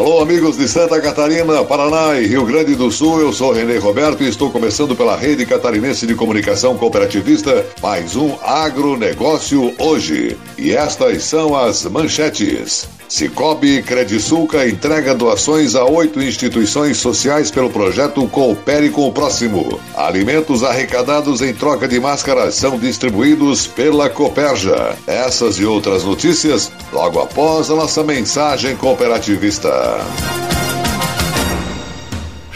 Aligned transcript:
Alô, 0.00 0.22
amigos 0.22 0.56
de 0.56 0.66
Santa 0.66 0.98
Catarina, 0.98 1.62
Paraná 1.62 2.18
e 2.18 2.26
Rio 2.26 2.46
Grande 2.46 2.74
do 2.74 2.90
Sul. 2.90 3.20
Eu 3.20 3.34
sou 3.34 3.52
Renê 3.52 3.76
Roberto 3.76 4.22
e 4.22 4.28
estou 4.30 4.50
começando 4.50 4.96
pela 4.96 5.14
Rede 5.14 5.44
Catarinense 5.44 6.06
de 6.06 6.14
Comunicação 6.14 6.74
Cooperativista 6.74 7.66
mais 7.82 8.16
um 8.16 8.34
agronegócio 8.42 9.74
hoje. 9.78 10.38
E 10.56 10.72
estas 10.72 11.24
são 11.24 11.54
as 11.54 11.84
manchetes. 11.84 12.88
Cicobi 13.10 13.82
Credisulca 13.82 14.68
entrega 14.68 15.16
doações 15.16 15.74
a 15.74 15.84
oito 15.84 16.22
instituições 16.22 16.96
sociais 16.98 17.50
pelo 17.50 17.68
projeto 17.68 18.26
Coopere 18.28 18.88
com 18.88 19.08
o 19.08 19.12
Próximo. 19.12 19.80
Alimentos 19.96 20.62
arrecadados 20.62 21.42
em 21.42 21.52
troca 21.52 21.88
de 21.88 21.98
máscaras 21.98 22.54
são 22.54 22.78
distribuídos 22.78 23.66
pela 23.66 24.08
Coperja. 24.08 24.96
Essas 25.08 25.58
e 25.58 25.64
outras 25.64 26.04
notícias 26.04 26.70
logo 26.92 27.18
após 27.18 27.68
a 27.68 27.74
nossa 27.74 28.04
mensagem 28.04 28.76
cooperativista. 28.76 29.70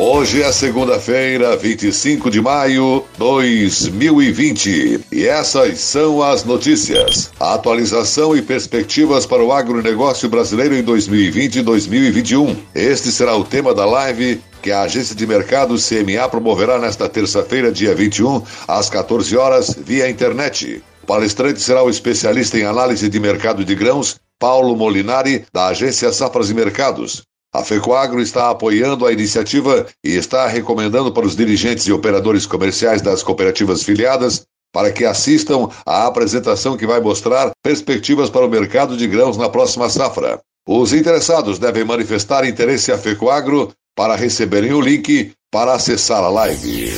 Hoje 0.00 0.44
é 0.44 0.52
segunda-feira, 0.52 1.56
25 1.56 2.30
de 2.30 2.40
maio 2.40 3.04
de 3.14 3.18
2020. 3.18 5.00
E 5.10 5.26
essas 5.26 5.80
são 5.80 6.22
as 6.22 6.44
notícias. 6.44 7.32
Atualização 7.40 8.36
e 8.36 8.40
perspectivas 8.40 9.26
para 9.26 9.42
o 9.42 9.52
agronegócio 9.52 10.28
brasileiro 10.28 10.76
em 10.76 10.84
2020 10.84 11.56
e 11.56 11.62
2021. 11.62 12.56
Este 12.76 13.10
será 13.10 13.36
o 13.36 13.42
tema 13.42 13.74
da 13.74 13.84
live 13.84 14.40
que 14.62 14.70
a 14.70 14.82
agência 14.82 15.16
de 15.16 15.26
mercados 15.26 15.88
CMA 15.88 16.28
promoverá 16.28 16.78
nesta 16.78 17.08
terça-feira, 17.08 17.72
dia 17.72 17.92
21, 17.92 18.40
às 18.68 18.88
14 18.88 19.36
horas, 19.36 19.76
via 19.76 20.08
internet. 20.08 20.80
O 21.02 21.06
palestrante 21.08 21.60
será 21.60 21.82
o 21.82 21.90
especialista 21.90 22.56
em 22.56 22.62
análise 22.62 23.08
de 23.08 23.18
mercado 23.18 23.64
de 23.64 23.74
grãos, 23.74 24.14
Paulo 24.38 24.76
Molinari, 24.76 25.44
da 25.52 25.66
agência 25.66 26.12
Safras 26.12 26.50
e 26.50 26.54
Mercados. 26.54 27.27
A 27.52 27.64
FECOAGRO 27.64 28.20
está 28.20 28.50
apoiando 28.50 29.06
a 29.06 29.12
iniciativa 29.12 29.86
e 30.04 30.16
está 30.16 30.46
recomendando 30.46 31.10
para 31.10 31.26
os 31.26 31.34
dirigentes 31.34 31.86
e 31.86 31.92
operadores 31.92 32.44
comerciais 32.44 33.00
das 33.00 33.22
cooperativas 33.22 33.82
filiadas 33.82 34.46
para 34.70 34.92
que 34.92 35.06
assistam 35.06 35.70
à 35.86 36.06
apresentação 36.06 36.76
que 36.76 36.86
vai 36.86 37.00
mostrar 37.00 37.50
perspectivas 37.62 38.28
para 38.28 38.44
o 38.44 38.50
mercado 38.50 38.98
de 38.98 39.06
grãos 39.06 39.38
na 39.38 39.48
próxima 39.48 39.88
safra. 39.88 40.38
Os 40.68 40.92
interessados 40.92 41.58
devem 41.58 41.84
manifestar 41.84 42.46
interesse 42.46 42.92
a 42.92 42.98
FECOAGRO 42.98 43.72
para 43.96 44.14
receberem 44.14 44.74
o 44.74 44.80
link 44.80 45.32
para 45.50 45.72
acessar 45.72 46.22
a 46.22 46.28
live. 46.28 46.92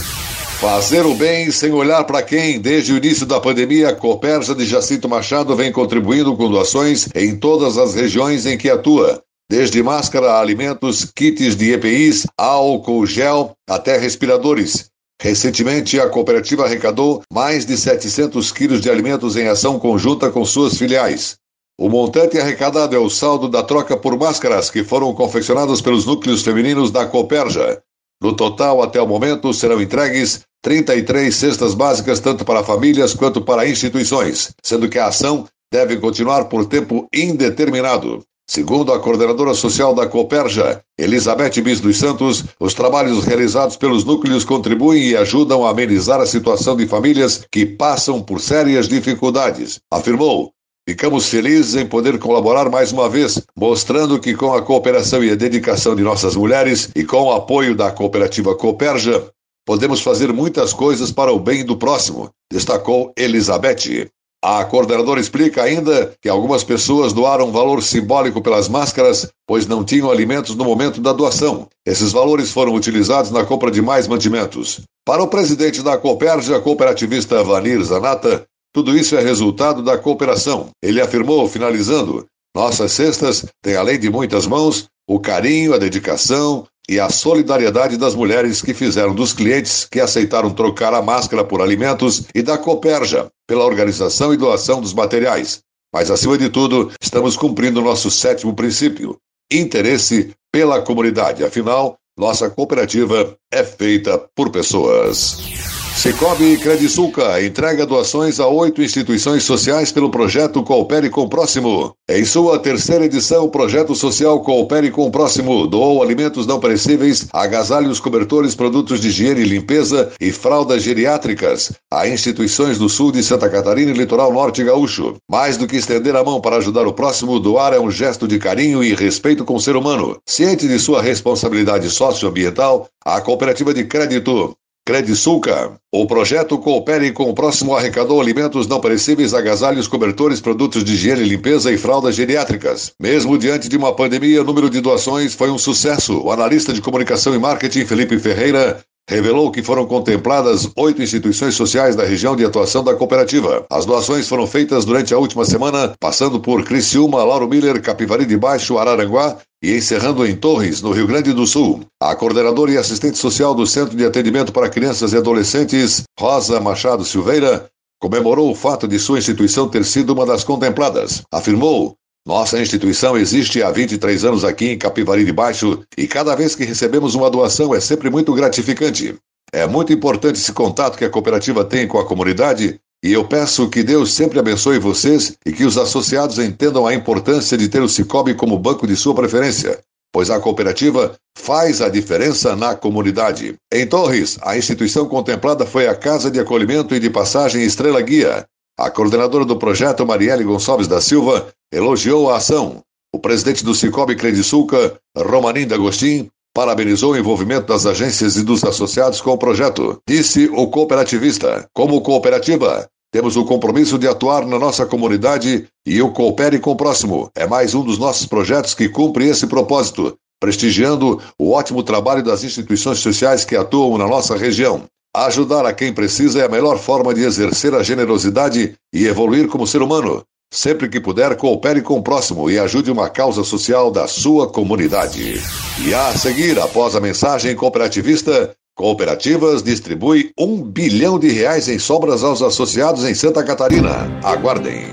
Fazer 0.60 1.06
o 1.06 1.14
bem 1.14 1.50
sem 1.52 1.70
olhar 1.72 2.02
para 2.04 2.22
quem, 2.22 2.60
desde 2.60 2.92
o 2.92 2.96
início 2.96 3.24
da 3.24 3.40
pandemia, 3.40 3.90
a 3.90 3.94
Coperja 3.94 4.54
de 4.54 4.66
Jacinto 4.66 5.08
Machado 5.08 5.54
vem 5.54 5.70
contribuindo 5.70 6.36
com 6.36 6.50
doações 6.50 7.08
em 7.14 7.36
todas 7.36 7.78
as 7.78 7.94
regiões 7.94 8.44
em 8.44 8.58
que 8.58 8.68
atua 8.68 9.22
desde 9.50 9.82
máscara, 9.82 10.38
alimentos, 10.38 11.04
kits 11.04 11.56
de 11.56 11.72
EPIs, 11.72 12.24
álcool 12.38 13.04
gel, 13.04 13.56
até 13.68 13.98
respiradores. 13.98 14.88
Recentemente, 15.20 15.98
a 15.98 16.08
cooperativa 16.08 16.64
arrecadou 16.64 17.24
mais 17.32 17.66
de 17.66 17.76
700 17.76 18.52
quilos 18.52 18.80
de 18.80 18.88
alimentos 18.88 19.34
em 19.34 19.48
ação 19.48 19.76
conjunta 19.76 20.30
com 20.30 20.44
suas 20.44 20.78
filiais. 20.78 21.34
O 21.76 21.88
montante 21.88 22.38
arrecadado 22.38 22.94
é 22.94 22.98
o 23.00 23.10
saldo 23.10 23.48
da 23.48 23.64
troca 23.64 23.96
por 23.96 24.16
máscaras 24.16 24.70
que 24.70 24.84
foram 24.84 25.12
confeccionadas 25.12 25.80
pelos 25.80 26.06
núcleos 26.06 26.44
femininos 26.44 26.92
da 26.92 27.04
Coperja. 27.04 27.82
No 28.22 28.36
total, 28.36 28.80
até 28.84 29.02
o 29.02 29.08
momento, 29.08 29.52
serão 29.52 29.82
entregues 29.82 30.42
33 30.62 31.34
cestas 31.34 31.74
básicas 31.74 32.20
tanto 32.20 32.44
para 32.44 32.62
famílias 32.62 33.14
quanto 33.14 33.40
para 33.40 33.68
instituições, 33.68 34.54
sendo 34.62 34.88
que 34.88 34.98
a 34.98 35.08
ação 35.08 35.44
deve 35.72 35.96
continuar 35.96 36.44
por 36.44 36.66
tempo 36.66 37.08
indeterminado. 37.12 38.24
Segundo 38.50 38.92
a 38.92 38.98
coordenadora 38.98 39.54
social 39.54 39.94
da 39.94 40.08
Coperja, 40.08 40.82
Elizabeth 40.98 41.62
Bis 41.62 41.78
dos 41.78 41.98
Santos, 41.98 42.42
os 42.58 42.74
trabalhos 42.74 43.24
realizados 43.24 43.76
pelos 43.76 44.04
núcleos 44.04 44.44
contribuem 44.44 45.10
e 45.10 45.16
ajudam 45.16 45.64
a 45.64 45.70
amenizar 45.70 46.20
a 46.20 46.26
situação 46.26 46.74
de 46.74 46.84
famílias 46.84 47.46
que 47.48 47.64
passam 47.64 48.20
por 48.20 48.40
sérias 48.40 48.88
dificuldades. 48.88 49.78
Afirmou: 49.88 50.50
Ficamos 50.84 51.28
felizes 51.28 51.76
em 51.76 51.86
poder 51.86 52.18
colaborar 52.18 52.68
mais 52.68 52.90
uma 52.90 53.08
vez, 53.08 53.40
mostrando 53.56 54.18
que 54.18 54.34
com 54.34 54.52
a 54.52 54.60
cooperação 54.60 55.22
e 55.22 55.30
a 55.30 55.36
dedicação 55.36 55.94
de 55.94 56.02
nossas 56.02 56.34
mulheres 56.34 56.90
e 56.96 57.04
com 57.04 57.22
o 57.26 57.32
apoio 57.32 57.76
da 57.76 57.92
cooperativa 57.92 58.56
Coperja, 58.56 59.30
podemos 59.64 60.00
fazer 60.02 60.32
muitas 60.32 60.72
coisas 60.72 61.12
para 61.12 61.32
o 61.32 61.38
bem 61.38 61.64
do 61.64 61.76
próximo, 61.76 62.28
destacou 62.50 63.12
Elizabeth. 63.16 64.10
A 64.42 64.64
coordenadora 64.64 65.20
explica 65.20 65.62
ainda 65.62 66.14
que 66.22 66.28
algumas 66.28 66.64
pessoas 66.64 67.12
doaram 67.12 67.52
valor 67.52 67.82
simbólico 67.82 68.40
pelas 68.40 68.68
máscaras, 68.68 69.28
pois 69.46 69.66
não 69.66 69.84
tinham 69.84 70.10
alimentos 70.10 70.56
no 70.56 70.64
momento 70.64 70.98
da 70.98 71.12
doação. 71.12 71.68
Esses 71.86 72.12
valores 72.12 72.50
foram 72.50 72.74
utilizados 72.74 73.30
na 73.30 73.44
compra 73.44 73.70
de 73.70 73.82
mais 73.82 74.08
mantimentos. 74.08 74.80
Para 75.04 75.22
o 75.22 75.28
presidente 75.28 75.82
da 75.82 75.98
Cooperja, 75.98 76.58
cooperativista 76.58 77.44
Vanir 77.44 77.82
Zanata, 77.82 78.46
tudo 78.72 78.96
isso 78.96 79.14
é 79.14 79.20
resultado 79.20 79.82
da 79.82 79.98
cooperação. 79.98 80.68
Ele 80.82 81.02
afirmou, 81.02 81.46
finalizando: 81.46 82.24
Nossas 82.56 82.92
cestas 82.92 83.44
têm, 83.62 83.76
além 83.76 83.98
de 83.98 84.08
muitas 84.08 84.46
mãos, 84.46 84.86
o 85.06 85.20
carinho, 85.20 85.74
a 85.74 85.78
dedicação, 85.78 86.66
e 86.88 86.98
a 86.98 87.08
solidariedade 87.08 87.96
das 87.96 88.14
mulheres 88.14 88.62
que 88.62 88.74
fizeram 88.74 89.14
dos 89.14 89.32
clientes 89.32 89.84
que 89.84 90.00
aceitaram 90.00 90.50
trocar 90.50 90.92
a 90.92 91.02
máscara 91.02 91.44
por 91.44 91.60
alimentos 91.60 92.24
e 92.34 92.42
da 92.42 92.58
Coperja 92.58 93.30
pela 93.46 93.64
organização 93.64 94.34
e 94.34 94.36
doação 94.36 94.80
dos 94.80 94.92
materiais. 94.92 95.60
Mas, 95.92 96.10
acima 96.10 96.38
de 96.38 96.48
tudo, 96.48 96.90
estamos 97.00 97.36
cumprindo 97.36 97.80
nosso 97.80 98.10
sétimo 98.10 98.54
princípio: 98.54 99.16
interesse 99.50 100.32
pela 100.52 100.82
comunidade. 100.82 101.44
Afinal, 101.44 101.96
nossa 102.18 102.50
cooperativa 102.50 103.36
é 103.52 103.64
feita 103.64 104.18
por 104.34 104.50
pessoas. 104.50 105.79
Cicobi 105.94 106.56
Credisulca 106.56 107.42
entrega 107.44 107.84
doações 107.84 108.40
a 108.40 108.46
oito 108.48 108.80
instituições 108.80 109.42
sociais 109.42 109.92
pelo 109.92 110.10
projeto 110.10 110.62
Coopere 110.62 111.10
com 111.10 111.22
o 111.22 111.28
Próximo. 111.28 111.94
Em 112.08 112.24
sua 112.24 112.58
terceira 112.58 113.04
edição, 113.04 113.44
o 113.44 113.50
projeto 113.50 113.94
social 113.94 114.40
Coopere 114.40 114.90
com 114.90 115.06
o 115.06 115.10
Próximo 115.10 115.66
doou 115.66 116.02
alimentos 116.02 116.46
não 116.46 116.58
perecíveis, 116.58 117.26
agasalhos, 117.32 118.00
cobertores, 118.00 118.54
produtos 118.54 119.00
de 119.00 119.08
higiene 119.08 119.42
e 119.42 119.44
limpeza 119.44 120.10
e 120.18 120.32
fraldas 120.32 120.82
geriátricas 120.82 121.72
a 121.92 122.08
instituições 122.08 122.78
do 122.78 122.88
sul 122.88 123.12
de 123.12 123.22
Santa 123.22 123.50
Catarina 123.50 123.90
e 123.90 123.94
litoral 123.94 124.32
norte 124.32 124.64
gaúcho. 124.64 125.16
Mais 125.30 125.58
do 125.58 125.66
que 125.66 125.76
estender 125.76 126.16
a 126.16 126.24
mão 126.24 126.40
para 126.40 126.56
ajudar 126.56 126.86
o 126.86 126.94
próximo, 126.94 127.38
doar 127.38 127.74
é 127.74 127.78
um 127.78 127.90
gesto 127.90 128.26
de 128.26 128.38
carinho 128.38 128.82
e 128.82 128.94
respeito 128.94 129.44
com 129.44 129.56
o 129.56 129.60
ser 129.60 129.76
humano. 129.76 130.16
Ciente 130.26 130.66
de 130.66 130.78
sua 130.78 131.02
responsabilidade 131.02 131.90
socioambiental, 131.90 132.88
a 133.04 133.20
cooperativa 133.20 133.74
de 133.74 133.84
crédito 133.84 134.56
Credisulca. 134.84 135.72
O 135.92 136.06
projeto 136.06 136.58
Coopere 136.58 137.12
com 137.12 137.30
o 137.30 137.34
Próximo 137.34 137.76
arrecadou 137.76 138.20
alimentos 138.20 138.66
não 138.66 138.80
perecíveis, 138.80 139.34
agasalhos, 139.34 139.86
cobertores, 139.86 140.40
produtos 140.40 140.82
de 140.82 140.94
higiene 140.94 141.22
limpeza 141.22 141.72
e 141.72 141.78
fraldas 141.78 142.14
geriátricas. 142.14 142.92
Mesmo 143.00 143.38
diante 143.38 143.68
de 143.68 143.76
uma 143.76 143.94
pandemia, 143.94 144.40
o 144.40 144.44
número 144.44 144.68
de 144.68 144.80
doações 144.80 145.34
foi 145.34 145.50
um 145.50 145.58
sucesso. 145.58 146.20
O 146.20 146.32
analista 146.32 146.72
de 146.72 146.80
comunicação 146.80 147.34
e 147.34 147.38
marketing 147.38 147.84
Felipe 147.84 148.18
Ferreira 148.18 148.80
revelou 149.08 149.50
que 149.50 149.62
foram 149.62 149.86
contempladas 149.86 150.68
oito 150.76 151.02
instituições 151.02 151.54
sociais 151.54 151.96
da 151.96 152.04
região 152.04 152.36
de 152.36 152.44
atuação 152.44 152.84
da 152.84 152.94
cooperativa. 152.94 153.66
As 153.68 153.84
doações 153.84 154.28
foram 154.28 154.46
feitas 154.46 154.84
durante 154.84 155.12
a 155.12 155.18
última 155.18 155.44
semana, 155.44 155.94
passando 155.98 156.38
por 156.38 156.64
Criciúma, 156.64 157.24
Lauro 157.24 157.48
Miller, 157.48 157.82
Capivari 157.82 158.24
de 158.24 158.36
Baixo, 158.36 158.78
Araranguá, 158.78 159.38
e 159.62 159.76
encerrando 159.76 160.26
em 160.26 160.34
Torres, 160.34 160.80
no 160.80 160.90
Rio 160.90 161.06
Grande 161.06 161.32
do 161.32 161.46
Sul. 161.46 161.80
A 162.00 162.16
coordenadora 162.16 162.72
e 162.72 162.78
assistente 162.78 163.18
social 163.18 163.54
do 163.54 163.66
Centro 163.66 163.96
de 163.96 164.04
Atendimento 164.04 164.52
para 164.52 164.70
Crianças 164.70 165.12
e 165.12 165.16
Adolescentes, 165.16 166.04
Rosa 166.18 166.58
Machado 166.60 167.04
Silveira, 167.04 167.70
comemorou 168.00 168.50
o 168.50 168.54
fato 168.54 168.88
de 168.88 168.98
sua 168.98 169.18
instituição 169.18 169.68
ter 169.68 169.84
sido 169.84 170.14
uma 170.14 170.24
das 170.24 170.42
contempladas. 170.42 171.22
Afirmou: 171.30 171.94
Nossa 172.26 172.60
instituição 172.60 173.16
existe 173.16 173.62
há 173.62 173.70
23 173.70 174.24
anos 174.24 174.44
aqui 174.44 174.70
em 174.70 174.78
Capivari 174.78 175.24
de 175.24 175.32
Baixo 175.32 175.82
e 175.96 176.08
cada 176.08 176.34
vez 176.34 176.54
que 176.54 176.64
recebemos 176.64 177.14
uma 177.14 177.30
doação 177.30 177.74
é 177.74 177.80
sempre 177.80 178.08
muito 178.08 178.32
gratificante. 178.32 179.14
É 179.52 179.66
muito 179.66 179.92
importante 179.92 180.36
esse 180.36 180.52
contato 180.52 180.96
que 180.96 181.04
a 181.04 181.10
cooperativa 181.10 181.64
tem 181.64 181.86
com 181.86 181.98
a 181.98 182.06
comunidade 182.06 182.80
e 183.02 183.12
eu 183.12 183.24
peço 183.26 183.68
que 183.68 183.82
Deus 183.82 184.12
sempre 184.12 184.38
abençoe 184.38 184.78
vocês 184.78 185.36
e 185.44 185.52
que 185.52 185.64
os 185.64 185.78
associados 185.78 186.38
entendam 186.38 186.86
a 186.86 186.94
importância 186.94 187.56
de 187.56 187.68
ter 187.68 187.82
o 187.82 187.88
Cicobi 187.88 188.34
como 188.34 188.58
banco 188.58 188.86
de 188.86 188.94
sua 188.94 189.14
preferência, 189.14 189.80
pois 190.12 190.28
a 190.28 190.38
cooperativa 190.38 191.16
faz 191.36 191.80
a 191.80 191.88
diferença 191.88 192.54
na 192.54 192.74
comunidade. 192.74 193.54
Em 193.72 193.86
Torres, 193.86 194.38
a 194.42 194.56
instituição 194.56 195.06
contemplada 195.06 195.64
foi 195.64 195.88
a 195.88 195.94
Casa 195.94 196.30
de 196.30 196.38
Acolhimento 196.38 196.94
e 196.94 197.00
de 197.00 197.08
Passagem 197.08 197.62
Estrela 197.62 198.02
Guia. 198.02 198.44
A 198.78 198.90
coordenadora 198.90 199.44
do 199.44 199.56
projeto, 199.56 200.06
Marielle 200.06 200.44
Gonçalves 200.44 200.88
da 200.88 201.00
Silva, 201.00 201.48
elogiou 201.72 202.30
a 202.30 202.36
ação. 202.36 202.82
O 203.12 203.18
presidente 203.18 203.64
do 203.64 203.74
Cicobi 203.74 204.14
Credisulca, 204.14 204.98
Romanin 205.16 205.66
D'Agostin, 205.66 206.30
parabenizou 206.54 207.12
o 207.12 207.16
envolvimento 207.16 207.66
das 207.66 207.86
agências 207.86 208.36
e 208.36 208.42
dos 208.42 208.64
associados 208.64 209.20
com 209.20 209.30
o 209.30 209.38
projeto. 209.38 210.00
Disse 210.06 210.50
o 210.52 210.68
cooperativista: 210.68 211.68
Como 211.72 212.00
cooperativa, 212.00 212.88
temos 213.12 213.36
o 213.36 213.44
compromisso 213.44 213.98
de 213.98 214.06
atuar 214.06 214.46
na 214.46 214.58
nossa 214.58 214.86
comunidade 214.86 215.66
e 215.84 216.00
o 216.00 216.12
Coopere 216.12 216.60
com 216.60 216.70
o 216.70 216.76
Próximo. 216.76 217.28
É 217.34 217.44
mais 217.46 217.74
um 217.74 217.82
dos 217.82 217.98
nossos 217.98 218.26
projetos 218.26 218.72
que 218.72 218.88
cumpre 218.88 219.26
esse 219.26 219.48
propósito, 219.48 220.16
prestigiando 220.40 221.20
o 221.36 221.50
ótimo 221.50 221.82
trabalho 221.82 222.22
das 222.22 222.44
instituições 222.44 223.00
sociais 223.00 223.44
que 223.44 223.56
atuam 223.56 223.98
na 223.98 224.06
nossa 224.06 224.36
região. 224.36 224.84
Ajudar 225.14 225.66
a 225.66 225.72
quem 225.72 225.92
precisa 225.92 226.40
é 226.40 226.44
a 226.44 226.48
melhor 226.48 226.78
forma 226.78 227.12
de 227.12 227.24
exercer 227.24 227.74
a 227.74 227.82
generosidade 227.82 228.76
e 228.94 229.06
evoluir 229.06 229.48
como 229.48 229.66
ser 229.66 229.82
humano. 229.82 230.22
Sempre 230.52 230.88
que 230.88 231.00
puder, 231.00 231.36
coopere 231.36 231.80
com 231.80 231.98
o 231.98 232.02
próximo 232.02 232.50
e 232.50 232.58
ajude 232.58 232.90
uma 232.90 233.08
causa 233.08 233.44
social 233.44 233.90
da 233.90 234.08
sua 234.08 234.48
comunidade. 234.48 235.40
E 235.78 235.94
a 235.94 236.12
seguir, 236.16 236.58
após 236.58 236.96
a 236.96 237.00
mensagem 237.00 237.54
cooperativista, 237.54 238.54
Cooperativas 238.80 239.62
distribui 239.62 240.32
um 240.38 240.62
bilhão 240.62 241.18
de 241.18 241.28
reais 241.28 241.68
em 241.68 241.78
sobras 241.78 242.24
aos 242.24 242.40
associados 242.40 243.04
em 243.04 243.14
Santa 243.14 243.44
Catarina. 243.44 244.08
Aguardem. 244.24 244.86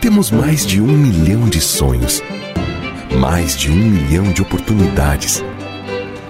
Temos 0.00 0.30
mais 0.30 0.64
de 0.64 0.80
um 0.80 0.86
milhão 0.86 1.46
de 1.46 1.60
sonhos, 1.60 2.22
mais 3.20 3.54
de 3.54 3.70
um 3.70 3.76
milhão 3.76 4.32
de 4.32 4.40
oportunidades. 4.40 5.44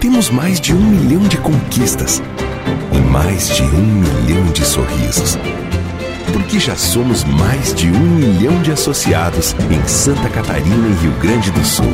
Temos 0.01 0.31
mais 0.31 0.61
de 0.61 0.75
um 0.75 0.81
milhão 0.81 1.23
de 1.29 1.39
conquistas 1.39 2.21
e 2.93 2.99
mais 2.99 3.49
de 3.51 3.63
um 3.63 4.01
milhão 4.27 4.47
de 4.53 4.65
sorrisos 4.65 5.39
porque 6.33 6.59
já 6.59 6.77
somos 6.77 7.25
mais 7.25 7.75
de 7.75 7.89
um 7.89 8.01
milhão 8.01 8.61
de 8.63 8.73
associados 8.73 9.55
em 9.71 9.89
Santa 9.89 10.29
Catarina 10.29 10.89
e 10.89 11.03
Rio 11.03 11.13
Grande 11.21 11.51
do 11.51 11.65
Sul. 11.65 11.93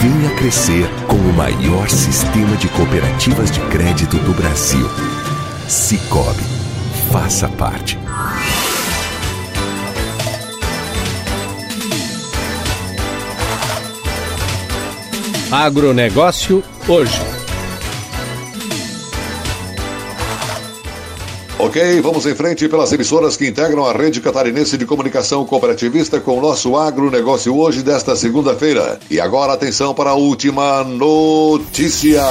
Venha 0.00 0.34
crescer 0.36 0.88
com 1.06 1.16
o 1.16 1.32
maior 1.32 1.88
sistema 1.88 2.56
de 2.56 2.68
cooperativas 2.68 3.50
de 3.50 3.60
crédito 3.68 4.16
do 4.18 4.32
Brasil. 4.34 4.88
Cicobi. 5.68 6.44
Faça 7.10 7.48
parte. 7.48 7.98
Agronegócio 15.50 16.62
hoje. 16.88 17.35
Ok, 21.58 22.02
vamos 22.02 22.26
em 22.26 22.34
frente 22.34 22.68
pelas 22.68 22.92
emissoras 22.92 23.34
que 23.34 23.46
integram 23.46 23.86
a 23.86 23.92
rede 23.92 24.20
catarinense 24.20 24.76
de 24.76 24.84
comunicação 24.84 25.42
cooperativista 25.46 26.20
com 26.20 26.36
o 26.36 26.40
nosso 26.40 26.76
agronegócio 26.76 27.56
hoje 27.56 27.82
desta 27.82 28.14
segunda-feira. 28.14 29.00
E 29.10 29.18
agora 29.18 29.54
atenção 29.54 29.94
para 29.94 30.10
a 30.10 30.14
última 30.14 30.84
notícia. 30.84 32.22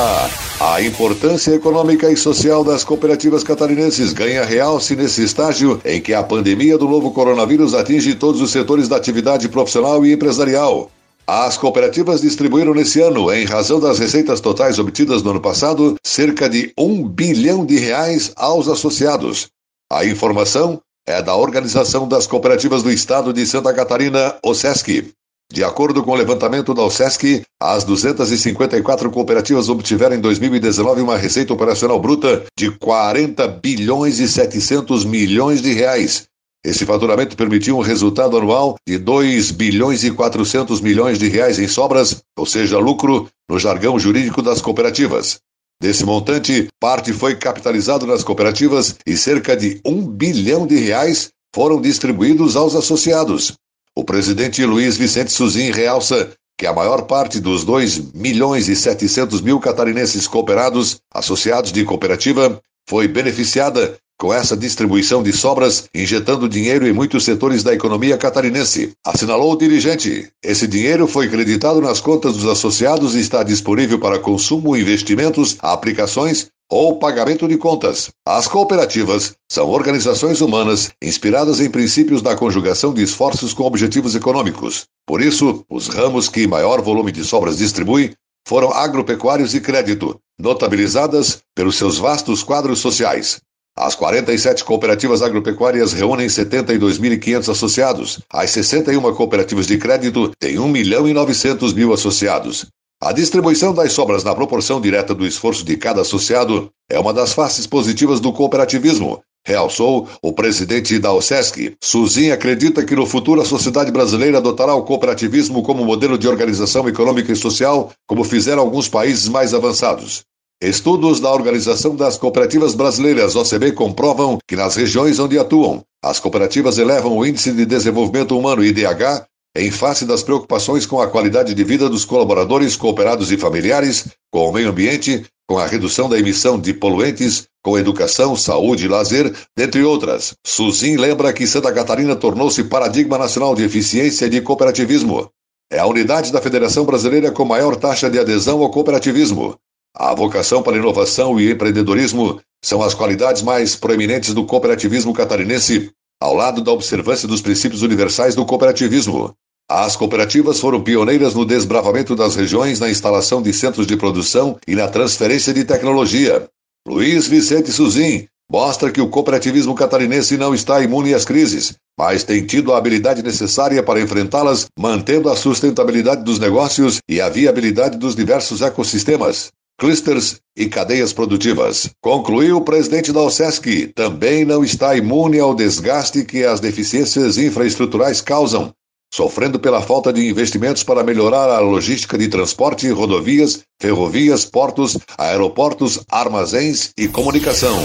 A 0.59 0.79
importância 0.83 1.55
econômica 1.55 2.11
e 2.11 2.15
social 2.15 2.63
das 2.63 2.83
cooperativas 2.83 3.43
catarinenses 3.43 4.13
ganha 4.13 4.45
realce 4.45 4.95
nesse 4.95 5.23
estágio 5.23 5.81
em 5.83 5.99
que 5.99 6.13
a 6.13 6.21
pandemia 6.21 6.77
do 6.77 6.87
novo 6.87 7.09
coronavírus 7.09 7.73
atinge 7.73 8.13
todos 8.13 8.39
os 8.41 8.51
setores 8.51 8.87
da 8.87 8.95
atividade 8.95 9.49
profissional 9.49 10.05
e 10.05 10.13
empresarial. 10.13 10.91
As 11.27 11.57
cooperativas 11.57 12.21
distribuíram 12.21 12.75
nesse 12.75 13.01
ano, 13.01 13.33
em 13.33 13.45
razão 13.45 13.79
das 13.79 13.97
receitas 13.97 14.39
totais 14.39 14.77
obtidas 14.77 15.23
no 15.23 15.31
ano 15.31 15.41
passado, 15.41 15.95
cerca 16.05 16.47
de 16.47 16.71
um 16.77 17.07
bilhão 17.07 17.65
de 17.65 17.79
reais 17.79 18.31
aos 18.35 18.67
associados. 18.67 19.47
A 19.91 20.05
informação 20.05 20.79
é 21.07 21.23
da 21.23 21.35
Organização 21.35 22.07
das 22.07 22.27
Cooperativas 22.27 22.83
do 22.83 22.91
Estado 22.91 23.33
de 23.33 23.43
Santa 23.43 23.73
Catarina, 23.73 24.35
OSESC. 24.43 25.11
De 25.51 25.63
acordo 25.63 26.03
com 26.03 26.11
o 26.11 26.15
levantamento 26.15 26.75
da 26.75 26.83
OSESC, 26.83 27.43
as 27.59 27.83
254 27.83 29.09
cooperativas 29.09 29.67
obtiveram 29.67 30.15
em 30.15 30.21
2019 30.21 31.01
uma 31.01 31.17
receita 31.17 31.53
operacional 31.53 31.99
bruta 31.99 32.43
de 32.55 32.69
40 32.69 33.47
bilhões 33.47 34.19
e 34.19 34.27
700 34.27 35.03
milhões 35.05 35.59
de 35.59 35.73
reais, 35.73 36.27
esse 36.65 36.83
faturamento 36.83 37.37
permitiu 37.37 37.77
um 37.77 37.81
resultado 37.81 38.35
anual 38.35 38.75
de 38.87 38.97
2 38.97 39.51
bilhões 39.51 40.03
e 40.03 40.09
400 40.09 40.81
milhões 40.81 41.19
de 41.19 41.27
reais 41.27 41.59
em 41.59 41.67
sobras, 41.67 42.23
ou 42.35 42.43
seja, 42.43 42.79
lucro 42.79 43.29
no 43.47 43.59
jargão 43.59 43.99
jurídico 43.99 44.41
das 44.41 44.61
cooperativas. 44.61 45.37
Desse 45.79 46.03
montante, 46.03 46.67
parte 46.79 47.13
foi 47.13 47.35
capitalizado 47.35 48.07
nas 48.07 48.23
cooperativas 48.23 48.95
e 49.05 49.15
cerca 49.15 49.55
de 49.55 49.79
1 49.85 50.07
bilhão 50.07 50.65
de 50.65 50.77
reais 50.77 51.29
foram 51.53 51.79
distribuídos 51.79 52.55
aos 52.55 52.73
associados. 52.73 53.53
O 53.95 54.03
presidente 54.03 54.65
Luiz 54.65 54.97
Vicente 54.97 55.31
Suzin 55.31 55.69
realça 55.69 56.31
que 56.57 56.65
a 56.65 56.73
maior 56.73 57.03
parte 57.03 57.39
dos 57.39 57.63
2 57.63 58.13
milhões 58.13 58.67
e 58.69 58.75
700 58.75 59.39
mil 59.41 59.59
catarinenses 59.59 60.25
cooperados, 60.25 60.97
associados 61.13 61.71
de 61.71 61.85
cooperativa, 61.85 62.59
foi 62.89 63.07
beneficiada 63.07 63.97
com 64.17 64.33
essa 64.33 64.55
distribuição 64.55 65.21
de 65.21 65.33
sobras, 65.33 65.85
injetando 65.93 66.49
dinheiro 66.49 66.87
em 66.87 66.93
muitos 66.93 67.23
setores 67.23 67.63
da 67.63 67.73
economia 67.73 68.17
catarinense. 68.17 68.93
Assinalou 69.05 69.53
o 69.53 69.57
dirigente. 69.57 70.29
Esse 70.43 70.67
dinheiro 70.67 71.07
foi 71.07 71.29
creditado 71.29 71.81
nas 71.81 71.99
contas 71.99 72.33
dos 72.33 72.45
associados 72.45 73.15
e 73.15 73.19
está 73.19 73.43
disponível 73.43 73.99
para 73.99 74.19
consumo, 74.19 74.75
investimentos, 74.75 75.57
aplicações 75.59 76.47
ou 76.69 76.97
pagamento 76.97 77.47
de 77.47 77.57
contas. 77.57 78.09
As 78.27 78.47
cooperativas 78.47 79.35
são 79.51 79.69
organizações 79.69 80.41
humanas 80.41 80.91
inspiradas 81.01 81.59
em 81.59 81.69
princípios 81.69 82.21
da 82.21 82.35
conjugação 82.35 82.93
de 82.93 83.03
esforços 83.03 83.53
com 83.53 83.63
objetivos 83.63 84.15
econômicos. 84.15 84.85
Por 85.05 85.21
isso, 85.21 85.63
os 85.69 85.87
ramos 85.87 86.27
que 86.27 86.47
maior 86.47 86.81
volume 86.81 87.11
de 87.11 87.23
sobras 87.23 87.57
distribui 87.57 88.13
foram 88.47 88.71
agropecuários 88.71 89.53
e 89.53 89.61
crédito, 89.61 90.19
notabilizadas 90.39 91.41
pelos 91.55 91.77
seus 91.77 91.97
vastos 91.97 92.43
quadros 92.43 92.79
sociais. 92.79 93.39
As 93.77 93.93
47 93.93 94.63
cooperativas 94.63 95.21
agropecuárias 95.21 95.91
reúnem 95.91 96.27
72.500 96.27 97.49
associados. 97.51 98.19
As 98.31 98.49
61 98.51 99.01
cooperativas 99.13 99.67
de 99.67 99.77
crédito 99.77 100.31
têm 100.39 100.57
1 100.57 100.67
milhão 100.69 101.07
e 101.07 101.13
900 101.13 101.73
mil 101.73 101.91
associados. 101.91 102.67
A 103.01 103.11
distribuição 103.11 103.73
das 103.73 103.91
sobras 103.91 104.23
na 104.23 104.33
proporção 104.33 104.79
direta 104.79 105.13
do 105.13 105.27
esforço 105.27 105.65
de 105.65 105.75
cada 105.75 106.01
associado 106.01 106.69
é 106.89 106.97
uma 106.97 107.13
das 107.13 107.33
faces 107.33 107.67
positivas 107.67 108.21
do 108.21 108.31
cooperativismo, 108.31 109.21
realçou 109.45 110.09
o 110.21 110.33
presidente 110.33 110.97
da 110.97 111.13
OSESC. 111.13 111.75
Suzin 111.83 112.31
acredita 112.31 112.83
que 112.83 112.95
no 112.95 113.05
futuro 113.05 113.41
a 113.41 113.45
sociedade 113.45 113.91
brasileira 113.91 114.39
adotará 114.39 114.73
o 114.73 114.83
cooperativismo 114.83 115.61
como 115.61 115.85
modelo 115.85 116.17
de 116.17 116.27
organização 116.27 116.89
econômica 116.89 117.31
e 117.31 117.35
social, 117.35 117.91
como 118.07 118.23
fizeram 118.23 118.63
alguns 118.63 118.89
países 118.89 119.27
mais 119.27 119.53
avançados. 119.53 120.23
Estudos 120.61 121.19
da 121.19 121.29
Organização 121.33 121.97
das 121.97 122.17
Cooperativas 122.17 122.73
Brasileiras, 122.73 123.35
OCB, 123.35 123.73
comprovam 123.73 124.37
que 124.47 124.55
nas 124.55 124.77
regiões 124.77 125.19
onde 125.19 125.37
atuam, 125.37 125.83
as 126.01 126.17
cooperativas 126.17 126.77
elevam 126.77 127.17
o 127.17 127.25
Índice 127.25 127.51
de 127.51 127.65
Desenvolvimento 127.65 128.37
Humano, 128.37 128.63
IDH, 128.63 129.25
em 129.57 129.69
face 129.69 130.05
das 130.05 130.23
preocupações 130.23 130.85
com 130.85 131.01
a 131.01 131.07
qualidade 131.07 131.53
de 131.53 131.63
vida 131.63 131.89
dos 131.89 132.05
colaboradores 132.05 132.77
cooperados 132.77 133.33
e 133.33 133.37
familiares, 133.37 134.07
com 134.31 134.49
o 134.49 134.53
meio 134.53 134.69
ambiente, 134.69 135.25
com 135.45 135.57
a 135.57 135.67
redução 135.67 136.07
da 136.07 136.17
emissão 136.17 136.57
de 136.57 136.73
poluentes, 136.73 137.47
com 137.61 137.77
educação, 137.77 138.33
saúde 138.33 138.85
e 138.85 138.87
lazer, 138.87 139.35
dentre 139.57 139.83
outras. 139.83 140.35
Suzin 140.45 140.95
lembra 140.95 141.33
que 141.33 141.45
Santa 141.45 141.71
Catarina 141.73 142.15
tornou-se 142.15 142.63
paradigma 142.63 143.17
nacional 143.17 143.55
de 143.55 143.63
eficiência 143.63 144.25
e 144.25 144.29
de 144.29 144.39
cooperativismo. 144.39 145.29
É 145.69 145.79
a 145.79 145.85
unidade 145.85 146.31
da 146.31 146.41
Federação 146.41 146.85
Brasileira 146.85 147.29
com 147.29 147.43
maior 147.43 147.75
taxa 147.75 148.09
de 148.09 148.17
adesão 148.17 148.61
ao 148.61 148.71
cooperativismo. 148.71 149.57
A 149.97 150.13
vocação 150.13 150.61
para 150.61 150.75
inovação 150.75 151.39
e 151.39 151.49
empreendedorismo 151.49 152.41
são 152.61 152.83
as 152.83 152.93
qualidades 152.93 153.41
mais 153.41 153.77
proeminentes 153.77 154.33
do 154.33 154.45
cooperativismo 154.45 155.13
catarinense, 155.13 155.89
ao 156.21 156.33
lado 156.33 156.61
da 156.61 156.71
observância 156.73 157.29
dos 157.29 157.41
princípios 157.41 157.81
universais 157.81 158.35
do 158.35 158.45
cooperativismo. 158.45 159.33
As 159.69 159.95
cooperativas 159.95 160.59
foram 160.59 160.83
pioneiras 160.83 161.33
no 161.33 161.45
desbravamento 161.45 162.13
das 162.13 162.35
regiões, 162.35 162.77
na 162.77 162.89
instalação 162.89 163.41
de 163.41 163.53
centros 163.53 163.87
de 163.87 163.95
produção 163.95 164.57
e 164.67 164.75
na 164.75 164.89
transferência 164.89 165.53
de 165.53 165.63
tecnologia. 165.63 166.45
Luiz 166.85 167.27
Vicente 167.27 167.71
Suzin 167.71 168.27
mostra 168.51 168.91
que 168.91 168.99
o 168.99 169.09
cooperativismo 169.09 169.73
catarinense 169.75 170.35
não 170.35 170.53
está 170.53 170.81
imune 170.83 171.13
às 171.13 171.23
crises, 171.23 171.73
mas 171.97 172.23
tem 172.25 172.45
tido 172.45 172.73
a 172.73 172.77
habilidade 172.77 173.23
necessária 173.23 173.81
para 173.81 174.01
enfrentá-las, 174.01 174.65
mantendo 174.77 175.29
a 175.29 175.37
sustentabilidade 175.37 176.21
dos 176.21 176.37
negócios 176.37 176.99
e 177.09 177.21
a 177.21 177.29
viabilidade 177.29 177.97
dos 177.97 178.13
diversos 178.13 178.61
ecossistemas 178.61 179.51
clusters 179.77 180.39
e 180.55 180.67
cadeias 180.67 181.11
produtivas. 181.11 181.89
Concluiu 182.01 182.57
o 182.57 182.61
presidente 182.61 183.11
da 183.11 183.21
OSESC, 183.21 183.87
também 183.93 184.45
não 184.45 184.63
está 184.63 184.95
imune 184.95 185.39
ao 185.39 185.53
desgaste 185.53 186.23
que 186.23 186.43
as 186.43 186.59
deficiências 186.59 187.37
infraestruturais 187.37 188.21
causam, 188.21 188.73
sofrendo 189.13 189.59
pela 189.59 189.81
falta 189.81 190.11
de 190.11 190.27
investimentos 190.27 190.83
para 190.83 191.03
melhorar 191.03 191.49
a 191.49 191.59
logística 191.59 192.17
de 192.17 192.27
transporte, 192.27 192.89
rodovias, 192.89 193.61
ferrovias, 193.81 194.45
portos, 194.45 194.97
aeroportos, 195.17 195.99
armazéns 196.09 196.91
e 196.97 197.07
comunicação. 197.07 197.77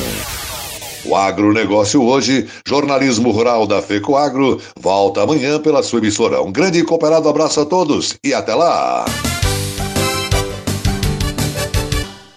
O 1.05 1.17
agronegócio 1.17 2.03
hoje, 2.03 2.47
jornalismo 2.67 3.31
rural 3.31 3.67
da 3.67 3.81
FECOAGro, 3.81 4.61
volta 4.79 5.23
amanhã 5.23 5.59
pela 5.59 5.83
sua 5.83 5.99
emissora. 5.99 6.43
Um 6.43 6.53
grande 6.53 6.81
e 6.81 6.85
cooperado 6.85 7.29
abraço 7.29 7.61
a 7.61 7.65
todos 7.65 8.19
e 8.23 8.35
até 8.35 8.55
lá! 8.55 9.07